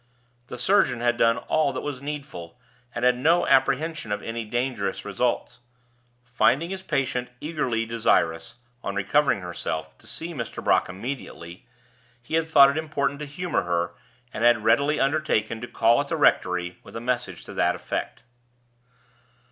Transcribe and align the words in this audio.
The 0.47 0.57
surgeon 0.57 0.99
had 0.99 1.15
done 1.15 1.37
all 1.37 1.71
that 1.73 1.81
was 1.83 2.01
needful, 2.01 2.59
and 2.95 3.05
had 3.05 3.15
no 3.19 3.45
apprehension 3.45 4.11
of 4.11 4.23
any 4.23 4.45
dangerous 4.45 5.05
results. 5.05 5.59
Finding 6.23 6.71
his 6.71 6.81
patient 6.81 7.29
eagerly 7.39 7.85
desirous, 7.85 8.55
on 8.83 8.95
recovering 8.95 9.41
herself, 9.41 9.95
to 9.99 10.07
see 10.07 10.33
Mr. 10.33 10.63
Brock 10.63 10.89
immediately, 10.89 11.67
he 12.19 12.33
had 12.33 12.47
thought 12.47 12.71
it 12.71 12.77
important 12.79 13.19
to 13.19 13.27
humor 13.27 13.61
her, 13.61 13.93
and 14.33 14.43
had 14.43 14.63
readily 14.63 14.99
undertaken 14.99 15.61
to 15.61 15.67
call 15.67 16.01
at 16.01 16.07
the 16.07 16.17
rectory 16.17 16.79
with 16.81 16.95
a 16.95 16.99
message 16.99 17.45
to 17.45 17.53
that 17.53 17.75
effect. 17.75 18.23